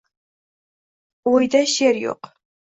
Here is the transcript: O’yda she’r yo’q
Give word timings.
O’yda 1.33 1.63
she’r 1.75 2.01
yo’q 2.07 2.33